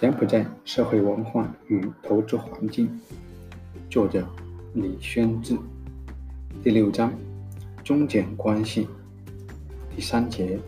[0.00, 2.88] 柬埔寨社会文化与投资环境，
[3.90, 4.26] 作者
[4.72, 5.54] 李宣志。
[6.64, 7.12] 第六章
[7.84, 8.88] 中柬关系
[9.94, 10.58] 第三节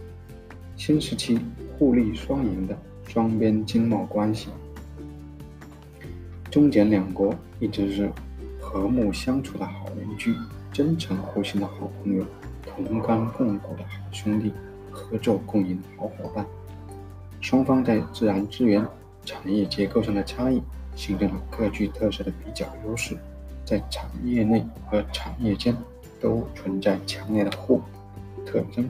[0.76, 1.40] 新时期
[1.78, 2.76] 互利双赢的
[3.08, 4.50] 双边经贸关系。
[6.50, 8.12] 中柬两国一直是
[8.60, 10.34] 和睦相处的好邻居，
[10.70, 12.22] 真诚互信的好朋友，
[12.66, 14.52] 同甘共苦的好兄弟，
[14.90, 16.44] 合作共赢的好伙伴。
[17.40, 18.86] 双方在自然资源。
[19.24, 20.62] 产业结构上的差异，
[20.94, 23.16] 形成了各具特色的比较优势，
[23.64, 25.76] 在产业内和产业间
[26.20, 27.84] 都存在强烈的互补
[28.44, 28.88] 特征。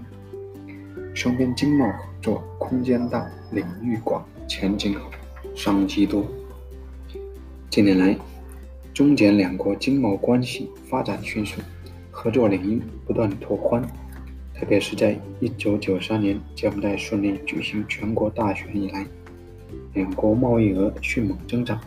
[1.15, 5.11] 双边经贸合作空间大、领域广、前景好、
[5.55, 6.25] 商机多。
[7.69, 8.17] 近年来，
[8.95, 11.61] 中柬两国经贸关系发展迅速，
[12.11, 13.83] 合作领域不断拓宽。
[14.55, 19.05] 特别是在1993年柬埔寨顺利举行全国大选以来。
[19.95, 21.79] 两国贸易额迅猛增长，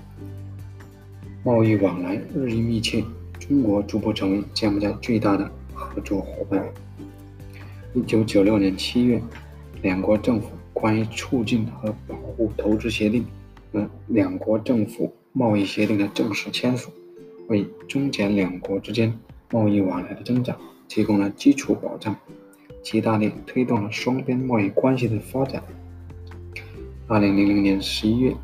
[1.44, 3.04] 贸易往来日益密切，
[3.40, 6.64] 中国逐步成为柬埔寨最大的合作伙伴。
[7.94, 9.22] 一九九六年七月，
[9.82, 13.26] 两国政府关于促进和保护投资协定
[13.72, 16.92] 和两国政府贸易协定的正式签署，
[17.48, 19.18] 为中柬两国之间
[19.52, 22.16] 贸易往来的增长提供了基础保障，
[22.84, 25.64] 极大地推动了双边贸易关系的发展。
[27.08, 28.36] 二零零零年十一月，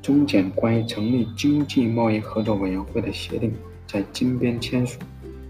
[0.00, 3.52] 中柬关于成立经济贸易合作委员会的协定
[3.86, 4.98] 在金边签署，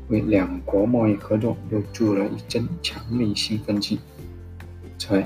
[0.09, 4.01] 为两国贸易合作又注入了一针强力兴奋剂。
[4.99, 5.25] 此外，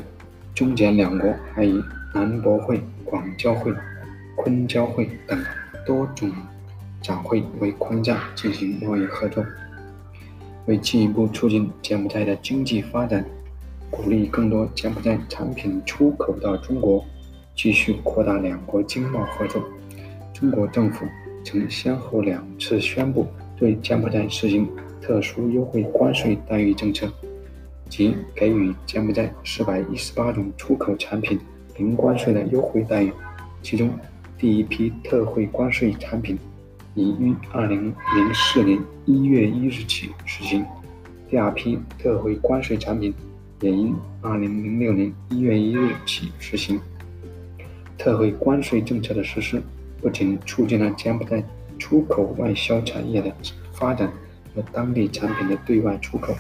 [0.54, 3.72] 中柬两国还以南博会、广交会、
[4.36, 5.42] 昆交会等
[5.86, 6.30] 多种
[7.00, 9.42] 展会为框架进行贸易合作，
[10.66, 13.24] 为进一步促进柬埔寨的经济发展，
[13.90, 17.02] 鼓励更多柬埔寨产品出口到中国。
[17.54, 19.62] 继续扩大两国经贸合作。
[20.32, 21.06] 中国政府
[21.44, 24.68] 曾先后两次宣布对柬埔寨实行
[25.00, 27.08] 特殊优惠关税待遇政策，
[27.88, 31.38] 即给予柬埔寨四百一十八种出口产品
[31.76, 33.12] 零关税的优惠待遇。
[33.62, 33.90] 其中，
[34.38, 36.36] 第一批特惠关税产品
[36.94, 40.64] 已于二零零四年一月一日起实行，
[41.30, 43.14] 第二批特惠关税产品
[43.60, 46.80] 也于二零零六年一月一日起实行。
[48.02, 49.62] 特惠关税政策的实施，
[50.00, 51.40] 不仅促进了柬埔寨
[51.78, 53.32] 出口外销产业的
[53.72, 54.12] 发展
[54.52, 56.34] 和当地产品的对外出口，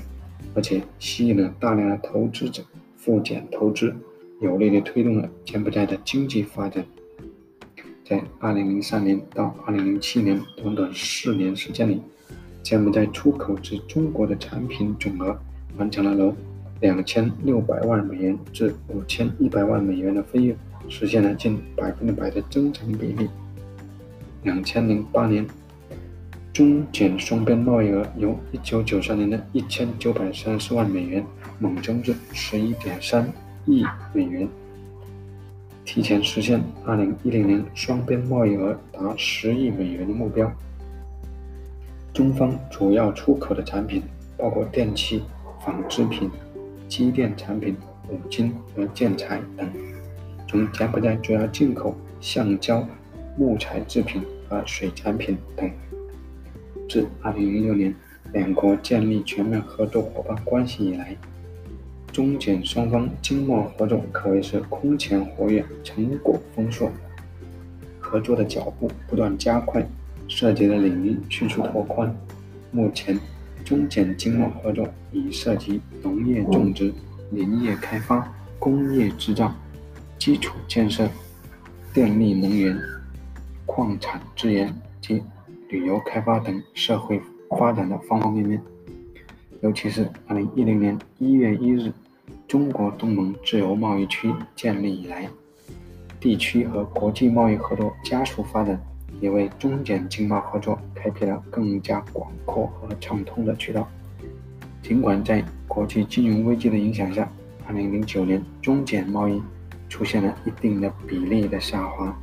[0.56, 2.64] 而且吸引了大量的投资者
[2.96, 3.94] 赴柬投资，
[4.40, 6.84] 有力地推动了柬埔寨的经济发展。
[8.04, 12.02] 在2003年到2007年短短四年时间里，
[12.64, 15.38] 柬埔寨出口至中国的产品总额
[15.78, 16.34] 完成了由
[16.80, 20.56] 两千六百万美元至五千一百万美元的飞跃。
[20.88, 23.28] 实现了近百分之百的增长比例。
[24.42, 25.46] 两千零八年，
[26.52, 31.24] 中柬双边贸易额由一九九三年的一千九百三十万美元
[31.58, 33.32] 猛增至十一点三
[33.66, 34.48] 亿美元，
[35.84, 40.52] 提前实现二零一零年双边贸易额达十亿美元的目标。
[42.12, 44.02] 中方主要出口的产品
[44.36, 45.22] 包括电器、
[45.64, 46.30] 纺织品、
[46.88, 47.76] 机电产品、
[48.10, 49.66] 五金和建材等。
[50.52, 52.86] 从柬埔寨主要进口橡胶、
[53.38, 55.70] 木材制品和水产品等。
[56.86, 57.94] 自2006年
[58.34, 61.16] 两国建立全面合作伙伴关系以来，
[62.12, 66.92] 中柬双方经贸合作可谓是空前活跃，成果丰硕，
[67.98, 69.82] 合作的脚步不断加快，
[70.28, 72.14] 涉及的领域迅速拓宽。
[72.70, 73.18] 目前，
[73.64, 76.92] 中柬经贸合作已涉及农业种植、
[77.30, 79.50] 林业开发、工业制造。
[80.24, 81.08] 基础建设、
[81.92, 82.78] 电力能源、
[83.66, 85.20] 矿产资源及
[85.68, 87.20] 旅游开发等社会
[87.58, 88.62] 发展的方方面面。
[89.62, 91.92] 尤其是2010年1月1日，
[92.46, 95.28] 中国东盟自由贸易区建立以来，
[96.20, 98.80] 地区和国际贸易合作加速发展，
[99.20, 103.88] 也为中柬经贸合作开辟了更加广阔和畅通的渠道。
[104.84, 107.28] 尽管在国际金融危机的影响下
[107.68, 109.42] ，2009年中柬贸易。
[109.92, 112.18] 出现了一定的比例的下滑，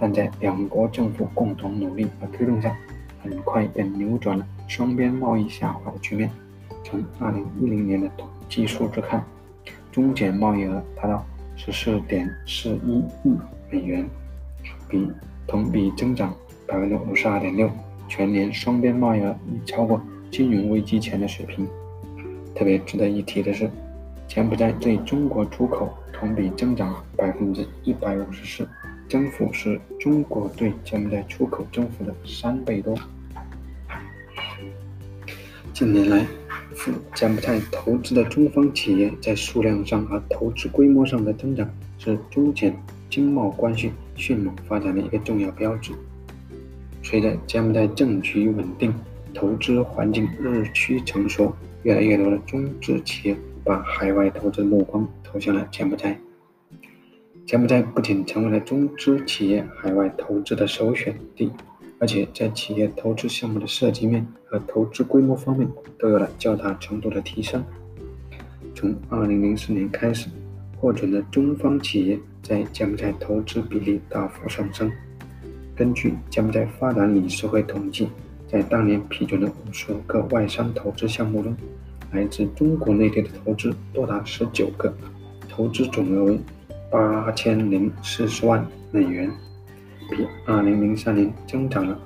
[0.00, 2.74] 但在两国政府共同努力和推动下，
[3.22, 6.30] 很快便扭转了双边贸易下滑的局面。
[6.82, 9.22] 从2010年的统计数字看，
[9.92, 11.22] 中柬贸易额达到
[11.58, 12.78] 14.41
[13.24, 13.36] 亿
[13.70, 14.08] 美元，
[14.88, 15.06] 比
[15.46, 16.34] 同比增长
[16.66, 17.70] 52.6%，
[18.08, 20.00] 全年双边贸易额已超过
[20.30, 21.68] 金融危机前的水平。
[22.54, 23.70] 特别值得一提的是，
[24.26, 25.92] 柬埔寨对中国出口。
[26.22, 28.68] 同比增长百分之一百五十四，
[29.08, 32.96] 增幅是中国对柬埔寨出口增幅的三倍多。
[35.72, 36.24] 近年来，
[36.76, 42.72] 赴柬埔寨投资的中方企业在数量上和投资规模上的增长，是中柬
[43.10, 45.90] 经贸关系迅猛发展的一个重要标志。
[47.02, 48.94] 随着柬埔寨政局稳定，
[49.34, 51.52] 投资环境日趋成熟，
[51.82, 56.20] 越来越多的中资企业把海外投资目光投向了柬埔寨。
[57.46, 61.50] 柬埔寨不仅成为了中资企业海外投资的首选地。
[61.98, 67.64] 而且在企业投资项目的涉及面和投资规模方面都有了较大程度的提升。
[68.74, 70.28] 从2004年开始，
[70.76, 74.90] 获准的中方企业在柬埔寨投资比例大幅上升。
[75.76, 78.08] 根据柬埔寨发展理事会统计，
[78.48, 81.56] 在当年批准的55个外商投资项目中，
[82.10, 84.92] 来自中国内地的投资多达19个，
[85.54, 86.40] 投资总额为
[86.90, 89.30] 8040万美元。
[90.10, 91.98] 比2003年增长了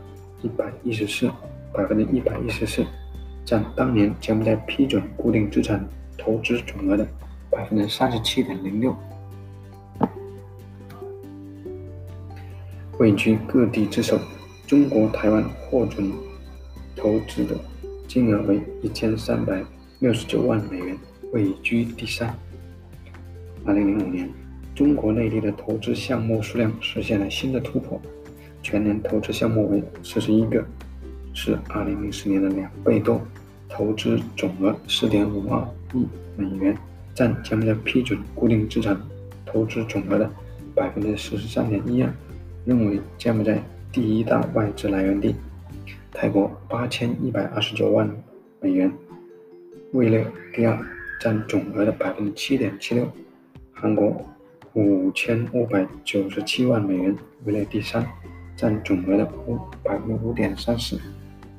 [0.42, 1.30] 114
[1.72, 2.84] 百分之一百一十四，
[3.44, 5.84] 占当年柬埔寨批准固定资产
[6.16, 7.06] 投资总额的
[7.50, 8.94] 百分之三十七点零六。
[12.98, 14.18] 位居各地之首，
[14.66, 16.12] 中国台湾获准
[16.94, 17.56] 投资的
[18.06, 19.64] 金额为一千三百
[19.98, 20.96] 六十九万美元，
[21.32, 22.32] 位居第三。
[23.66, 24.30] 2005年。
[24.74, 27.98] 中国内地的投资项目数量实现了新的突破，
[28.62, 30.62] 全年投资项目为四十一个，
[31.32, 33.18] 是二零零四年的两倍多，
[33.70, 36.76] 投资总额四点五二亿美元，
[37.14, 38.94] 占柬埔寨批准固定资产
[39.46, 40.30] 投资总额的
[40.74, 42.12] 百分之四十三点一二，
[42.66, 45.34] 认为柬埔寨第一大外资来源地。
[46.12, 48.06] 泰国八千一百二十九万
[48.60, 48.92] 美元，
[49.92, 50.78] 位列第二，
[51.18, 53.10] 占总额的百分之七点七六。
[53.78, 54.16] 韩国。
[54.72, 58.06] 五千五百九十七万美元，位列第三，
[58.54, 61.00] 占总额的五百分之五点三四。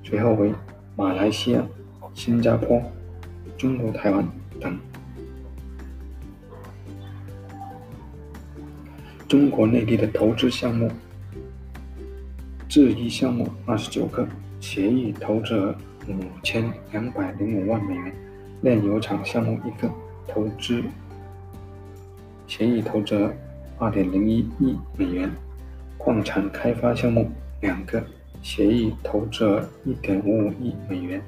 [0.04, 0.54] 随后为
[0.96, 1.64] 马来西亚、
[2.14, 2.80] 新加坡、
[3.58, 4.24] 中国台湾
[4.62, 4.78] 等。
[9.28, 10.92] 中国内地的投资项目，
[12.70, 14.28] 制衣项目二十九个，
[14.60, 15.76] 协议投资额
[16.08, 18.12] 五千两百零五万美元；
[18.62, 19.92] 炼油厂项目一个，
[20.28, 20.84] 投资。
[22.48, 23.30] 协议投资
[23.78, 25.30] 二点零一亿美元，
[25.98, 27.30] 矿产开发项目
[27.60, 28.02] 两个，
[28.42, 31.20] 协议投资额一点五五亿美元；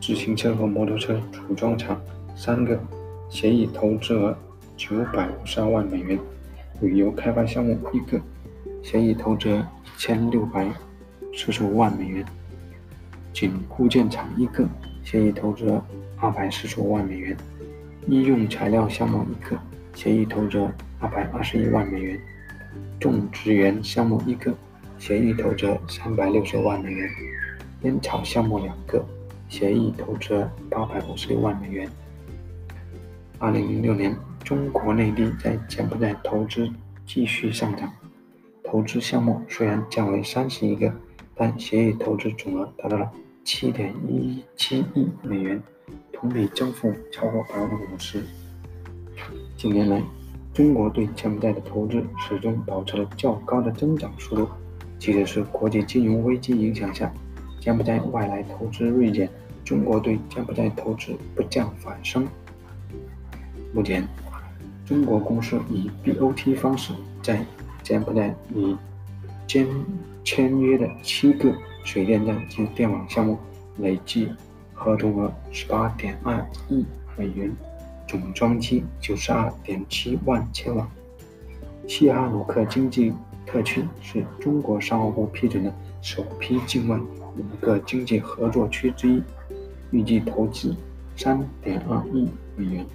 [0.00, 1.98] 自行车和摩托车组装厂
[2.34, 2.78] 三个，
[3.30, 4.36] 协议投资额
[4.76, 6.18] 九百五十二万美元；
[6.80, 8.20] 旅游开发项目一个，
[8.82, 10.68] 协议投资额一千六百
[11.32, 12.24] 四十五万美元；
[13.32, 14.68] 紧固件厂一个，
[15.04, 15.80] 协议投资额
[16.18, 17.36] 二百四十五万美元；
[18.08, 19.56] 医用材料项目一个。
[19.96, 20.58] 协议投资
[21.00, 22.20] 二百二十一万美元，
[23.00, 24.54] 种植园项目一个，
[24.98, 27.10] 协议投资三百六十万美元，
[27.82, 29.02] 烟草项目两个，
[29.48, 31.88] 协议投资八百五十六万美元。
[33.38, 34.14] 二零零六年，
[34.44, 36.68] 中国内地在柬埔寨投资
[37.06, 37.90] 继续上涨，
[38.62, 40.92] 投资项目虽然降为三十一个，
[41.34, 43.10] 但协议投资总额达到了
[43.44, 45.60] 七点一七亿美元，
[46.12, 48.22] 同比增幅超过百分之五十。
[49.56, 50.02] 近年来，
[50.52, 54.48] 中国对柬埔寨的投资始终保持了较高的增长速度。
[54.98, 57.10] 即使是国际金融危机影响下，
[57.58, 59.28] 柬埔寨外来投资锐减，
[59.64, 62.28] 中国对柬埔寨投资不降反升。
[63.72, 64.06] 目前，
[64.84, 67.44] 中国公司以 BOT 方式在
[67.82, 68.76] 柬埔寨已
[69.46, 69.66] 签
[70.22, 73.38] 签约的七个水电站及电网项目，
[73.78, 74.28] 累计
[74.74, 76.84] 合同额十八点二亿
[77.16, 77.50] 美元。
[78.06, 80.88] 总装机九十二点七万千瓦。
[81.86, 83.12] 西哈努克经济
[83.44, 85.72] 特区是中国商务部批准的
[86.02, 89.22] 首批境外五个经济合作区之一，
[89.90, 90.74] 预计投资
[91.16, 92.86] 三点二亿美元。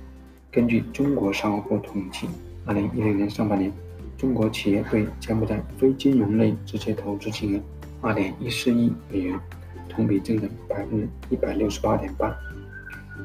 [0.51, 2.27] 根据中国商务部统计，
[2.65, 3.72] 二零一六年上半年，
[4.18, 7.62] 中国企业对柬埔寨非金融类直接投资金额
[8.01, 9.39] 二点一四亿美元，
[9.88, 12.36] 同比增长百分之一百六十八点八。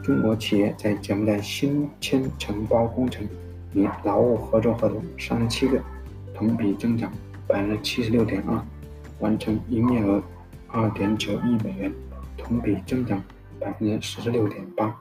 [0.03, 3.29] 中国企业在柬埔寨新签承包工程
[3.75, 5.83] 与劳务合作合同三十七个，
[6.33, 7.13] 同比增长
[7.47, 8.65] 百分之七十六点二，
[9.19, 10.23] 完成营业额
[10.69, 11.93] 二点九亿美元，
[12.37, 13.23] 同比增长
[13.59, 14.97] 百分之四十六点八。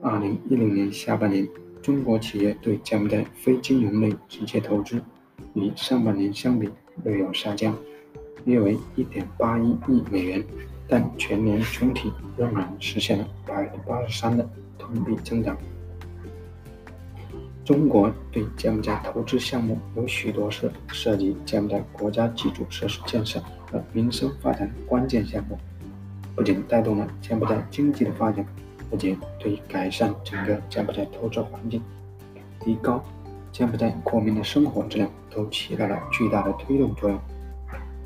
[0.00, 1.46] 二零一零年下半年，
[1.82, 5.02] 中国企业对柬埔寨非金融类直接投资
[5.54, 6.70] 与上半年相比
[7.04, 7.76] 略有下降，
[8.44, 10.44] 约为一点八一亿美元。
[10.88, 15.56] 但全年总体仍然实现了百分之八十三的同比增长。
[17.64, 23.38] 中国对柬埔寨投资项目有许多是涉及柬埔寨国家基础设施建设
[23.70, 25.58] 和民生发展的关键项目，
[26.34, 28.42] 不仅带动了柬埔寨经济的发展，
[28.90, 31.82] 而且对改善整个柬埔寨投资环境、
[32.60, 33.04] 提高
[33.52, 37.20] 柬埔寨国民的生活质量都起到了巨大的推动作用。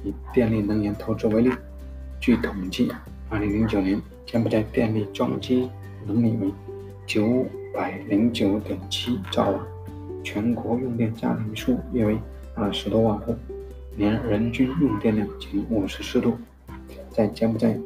[0.02, 1.52] 以电力能源投资为例，
[2.22, 2.88] 据统计
[3.32, 5.68] ，2009年柬埔寨电力装机
[6.06, 6.52] 能力为
[7.04, 7.46] 9。
[7.74, 9.58] 百零九点七兆瓦，
[10.22, 12.18] 全国用电家庭数约为
[12.54, 13.34] 二十多万户，
[13.96, 16.36] 年人均用电量仅五十四度。
[17.10, 17.76] 在柬埔寨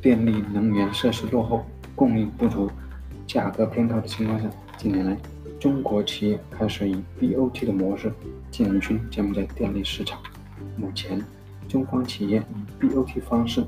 [0.00, 2.68] 电力能源设施落后、供应不足、
[3.26, 5.16] 价格偏高的情况下，近年来，
[5.60, 8.10] 中国企业开始以 BOT 的模式
[8.50, 10.18] 进军柬埔寨电力市场。
[10.78, 11.22] 目前，
[11.74, 12.40] 中方企业
[12.80, 13.60] 以 BOT 方式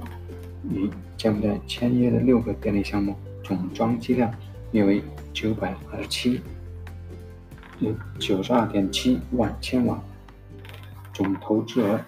[0.70, 4.32] 与柬埔寨签约的六个电力项目总装机量
[4.70, 5.02] 约为。
[5.32, 6.40] 九百二十七，
[7.78, 10.02] 有九十二点七万千瓦，
[11.12, 12.00] 总投资额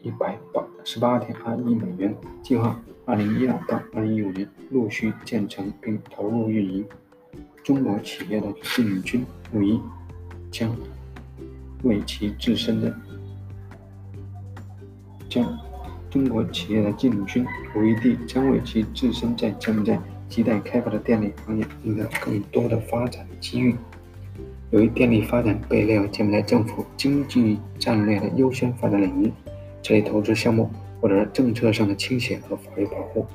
[0.00, 6.86] 一百八十八点二亿美元，计划二零一二到二零一五年陆续建成并投入运营。
[7.62, 9.78] 中国企业的进军无疑
[10.50, 10.74] 将
[11.82, 12.96] 为其自身的
[15.34, 15.58] 将
[16.08, 19.98] 中国企业的进军无疑地将为其自身在柬埔寨。
[20.30, 23.76] 亟待开发的电力行业赢得更多的发展机遇。
[24.70, 29.30] 由于电力发展被列为柬埔寨政府经济战略的优先发展领域，
[29.82, 30.68] 这类投资项目
[31.00, 33.26] 获得了政策上的倾斜和法律保护，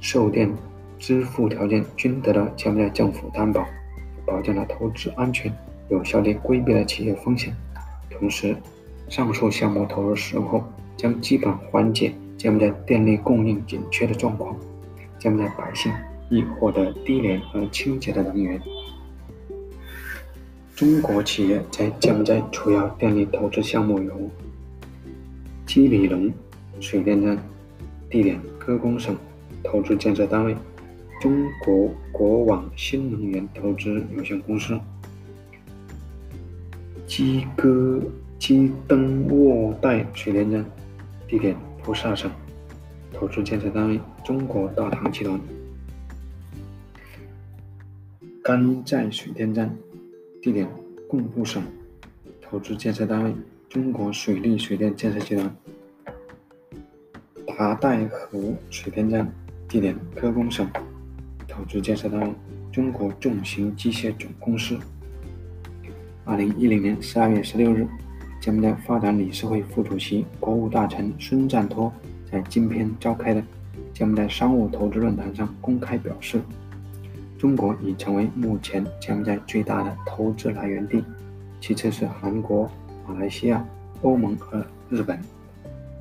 [0.00, 0.50] 售电
[0.98, 3.64] 支付条件均得到柬埔寨政府担保，
[4.24, 5.52] 保证了投资安全，
[5.90, 7.54] 有效地规避了企业风险。
[8.10, 8.56] 同时，
[9.08, 10.64] 上述项目投入使用后，
[10.96, 14.56] 将基本缓解柬埔寨电力供应紧缺的状况，
[15.18, 15.92] 柬埔寨百姓。
[16.30, 18.60] 以获得低廉而清洁的能源。
[20.74, 24.30] 中国企业在柬埔寨主要电力投资项目有：
[25.66, 26.32] 基里隆
[26.80, 27.38] 水电站，
[28.08, 29.14] 地点歌功省，
[29.62, 30.56] 投资建设单位
[31.20, 34.74] 中国国网新能源投资有限公司；
[37.06, 38.00] 基哥
[38.38, 40.64] 基登沃代水电站，
[41.34, 42.30] 地点菩萨省，
[43.12, 45.40] 投资建设单位中国大唐集团。
[48.40, 49.76] 甘寨水电站，
[50.40, 50.68] 地点
[51.08, 51.60] 贡布省，
[52.40, 53.34] 投资建设单位
[53.68, 55.56] 中国水利水电建设集团。
[57.48, 59.28] 达代河水电站，
[59.66, 60.64] 地点科工省，
[61.48, 62.32] 投资建设单位
[62.70, 64.78] 中国重型机械总公司。
[66.24, 67.88] 二零一零年十二月十六日，
[68.44, 71.90] 柬埔寨发展理事会副主席、国务大臣孙占托
[72.30, 73.42] 在今天召开的
[73.94, 76.42] 柬埔寨商务投资论坛上公开表示。
[77.38, 81.02] 中国已成为目前柬埔寨最大的投资来源地，
[81.58, 82.70] 其次是韩国、
[83.08, 83.66] 马来西亚、
[84.02, 85.18] 欧盟和日本。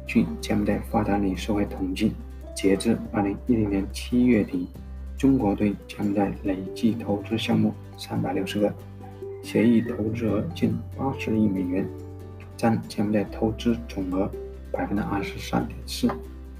[0.06, 2.12] 据柬埔寨发展理事会统计，
[2.54, 4.68] 截至2010年7月底，
[5.18, 8.74] 中国对柬埔寨累计投资项目360个，
[9.42, 11.88] 协议投资额近80亿美元，
[12.58, 14.32] 占柬埔寨投资总额
[14.74, 16.12] 23.4%。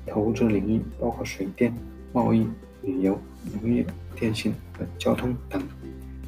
[0.06, 1.74] 投资领域包括水电、
[2.12, 2.48] 贸易。
[2.86, 3.18] 旅游、
[3.54, 5.64] 农业、电信和交通等，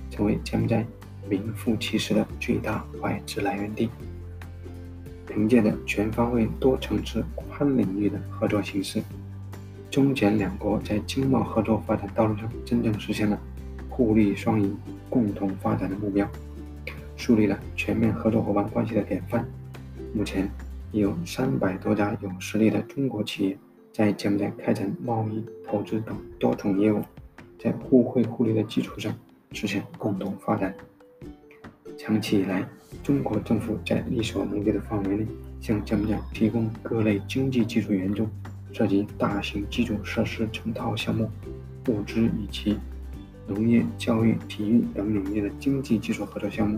[0.10, 0.86] 成为柬埔寨
[1.30, 3.90] 名副其实的最大外资来源地。
[5.28, 9.04] 凭借着全方位、多层次、宽领域的合作形式，
[9.92, 13.38] 中柬两国在经贸合作发展道路上真正实现了
[13.90, 14.78] 互利双赢、
[15.10, 16.26] 共同发展的目标，
[17.18, 19.46] 树立了全面合作伙伴关系的典范。
[20.14, 20.50] 目前，
[20.92, 23.58] 已有三百多家有实力的中国企业。
[23.92, 27.02] 在柬埔寨开展贸易、投资等多种业务，
[27.58, 29.16] 在互惠互利的基础上
[29.54, 30.76] 实现共同发展。
[31.98, 32.68] 长期以来，
[33.02, 35.26] 中国政府在力所能及的范围内
[35.62, 38.28] 向柬埔寨提供各类经济技术援助，
[38.74, 41.32] 涉及大型基础设施成套项目、
[41.88, 42.78] 物资以及
[43.48, 46.78] 农业、教育、体育等领域的经济技术合作项目。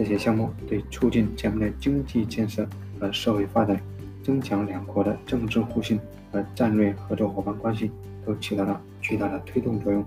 [0.00, 2.66] 这些项目对促进柬埔寨经济建设
[2.98, 3.78] 和社会发展。
[4.22, 6.00] 增强两国的政治互信
[6.32, 7.90] 和战略合作伙伴关系，
[8.24, 10.02] 都起到了巨大的推动作用。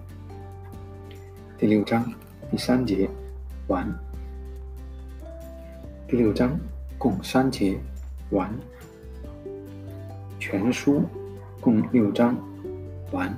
[1.59, 2.11] 第六章
[2.49, 3.07] 第三节
[3.67, 3.87] 完。
[6.07, 6.57] 第六章
[6.97, 7.77] 共三节
[8.31, 8.51] 完。
[10.39, 11.03] 全书
[11.61, 12.35] 共六章
[13.11, 13.31] 完。